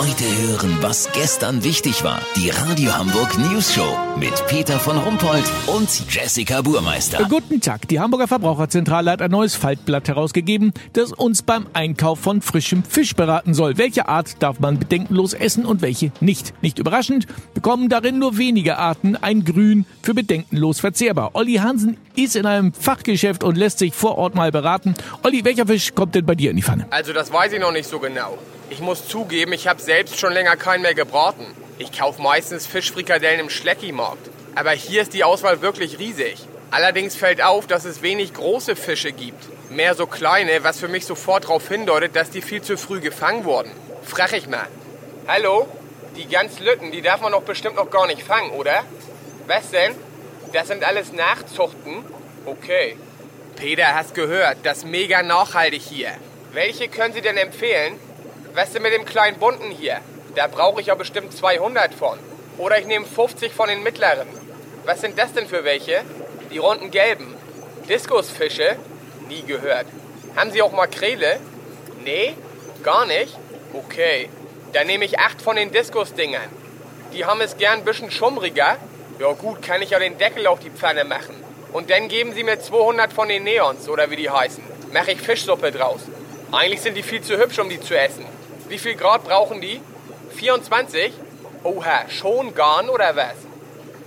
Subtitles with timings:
[0.00, 2.22] Heute hören, was gestern wichtig war.
[2.34, 7.26] Die Radio Hamburg News Show mit Peter von Rumpold und Jessica Burmeister.
[7.28, 7.86] Guten Tag.
[7.86, 13.14] Die Hamburger Verbraucherzentrale hat ein neues Faltblatt herausgegeben, das uns beim Einkauf von frischem Fisch
[13.14, 13.76] beraten soll.
[13.76, 16.54] Welche Art darf man bedenkenlos essen und welche nicht?
[16.62, 21.32] Nicht überraschend bekommen darin nur wenige Arten ein Grün für bedenkenlos verzehrbar.
[21.34, 24.94] Olli Hansen ist in einem Fachgeschäft und lässt sich vor Ort mal beraten.
[25.24, 26.86] Olli, welcher Fisch kommt denn bei dir in die Pfanne?
[26.88, 28.38] Also das weiß ich noch nicht so genau.
[28.72, 31.44] Ich muss zugeben, ich habe selbst schon länger keinen mehr gebraten.
[31.78, 34.30] Ich kaufe meistens Fischfrikadellen im Schleckimarkt.
[34.54, 36.46] Aber hier ist die Auswahl wirklich riesig.
[36.70, 39.48] Allerdings fällt auf, dass es wenig große Fische gibt.
[39.68, 43.44] Mehr so kleine, was für mich sofort darauf hindeutet, dass die viel zu früh gefangen
[43.44, 43.72] wurden.
[44.04, 44.68] Frag ich mal.
[45.26, 45.66] Hallo?
[46.16, 48.84] Die ganz Lütten, die darf man doch bestimmt noch gar nicht fangen, oder?
[49.48, 49.96] Was denn?
[50.52, 52.04] Das sind alles Nachzuchten?
[52.46, 52.96] Okay.
[53.56, 56.10] Peter, hast gehört, das ist mega nachhaltig hier.
[56.52, 57.98] Welche können Sie denn empfehlen?
[58.54, 60.00] Was denn mit dem kleinen bunten hier?
[60.34, 62.18] Da brauche ich ja bestimmt 200 von.
[62.58, 64.28] Oder ich nehme 50 von den mittleren.
[64.84, 66.02] Was sind das denn für welche?
[66.50, 67.34] Die runden gelben.
[67.88, 68.76] Diskusfische?
[69.28, 69.86] Nie gehört.
[70.34, 71.38] Haben Sie auch Makrele?
[72.04, 72.34] Nee?
[72.82, 73.36] Gar nicht?
[73.72, 74.28] Okay.
[74.72, 76.48] Dann nehme ich 8 von den Diskusdingern.
[77.12, 78.76] Die haben es gern ein bisschen schummriger.
[79.18, 81.36] Ja gut, kann ich ja den Deckel auf die Pfanne machen.
[81.72, 84.62] Und dann geben Sie mir 200 von den Neons, oder wie die heißen.
[84.92, 86.00] Mache ich Fischsuppe draus.
[86.50, 88.26] Eigentlich sind die viel zu hübsch, um die zu essen.
[88.70, 89.80] Wie viel Grad brauchen die?
[90.36, 91.12] 24?
[91.64, 93.34] Oha, schon garn oder was?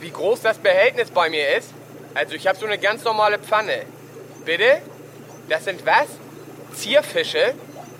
[0.00, 1.70] Wie groß das Behältnis bei mir ist?
[2.14, 3.86] Also ich habe so eine ganz normale Pfanne.
[4.44, 4.82] Bitte?
[5.48, 6.08] Das sind was?
[6.74, 7.54] Zierfische?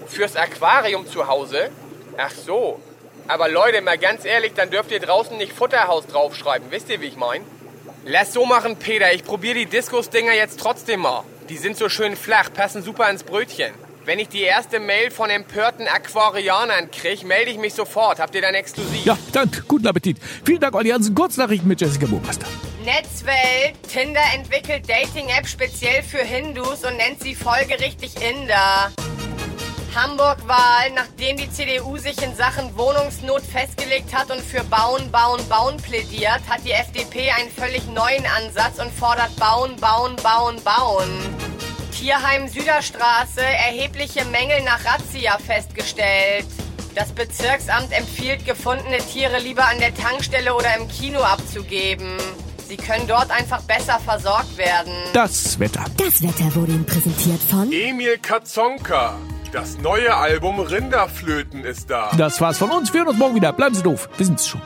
[0.06, 1.70] Fürs Aquarium zu Hause?
[2.18, 2.78] Ach so.
[3.26, 6.70] Aber Leute, mal ganz ehrlich, dann dürft ihr draußen nicht Futterhaus draufschreiben.
[6.70, 7.42] Wisst ihr, wie ich mein?
[8.04, 9.10] Lass so machen, Peter.
[9.14, 11.24] Ich probiere die Diskusdinger jetzt trotzdem mal.
[11.48, 13.72] Die sind so schön flach, passen super ins Brötchen.
[14.06, 18.18] Wenn ich die erste Mail von empörten Aquarianern kriege, melde ich mich sofort.
[18.18, 19.04] Habt ihr dann exklusiv?
[19.04, 20.16] Ja, dann guten Appetit.
[20.44, 21.14] Vielen Dank, Olli Hansen.
[21.14, 22.46] Kurznachrichten mit Jessica Burmeister.
[22.82, 23.76] Netzwelt.
[23.92, 28.90] Tinder entwickelt Dating-App speziell für Hindus und nennt sie folgerichtig Inder.
[29.94, 35.76] Hamburg-Wahl, nachdem die CDU sich in Sachen Wohnungsnot festgelegt hat und für Bauen, Bauen, Bauen
[35.76, 41.59] plädiert, hat die FDP einen völlig neuen Ansatz und fordert Bauen, Bauen, Bauen, Bauen.
[42.00, 46.46] Tierheim Süderstraße, erhebliche Mängel nach Razzia festgestellt.
[46.94, 52.16] Das Bezirksamt empfiehlt, gefundene Tiere lieber an der Tankstelle oder im Kino abzugeben.
[52.66, 54.94] Sie können dort einfach besser versorgt werden.
[55.12, 55.84] Das Wetter.
[55.98, 59.16] Das Wetter wurde Ihnen präsentiert von Emil Katzonka.
[59.52, 62.12] Das neue Album Rinderflöten ist da.
[62.16, 62.94] Das war's von uns.
[62.94, 63.52] Wir hören uns morgen wieder.
[63.52, 64.08] Bleiben Sie doof.
[64.16, 64.62] Wir sind's schon.